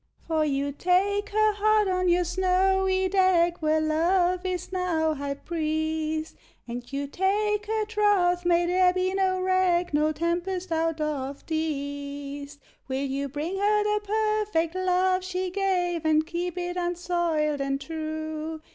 [0.27, 6.35] For you take her heart (on your snowy deck) Where Love is now High Priest,
[6.67, 11.55] And you take her troth may there be no wreck, No tempest out of the
[11.55, 12.61] East!
[12.87, 18.59] Will you bring her the perfect love she gave, And keep it unsoiled and true?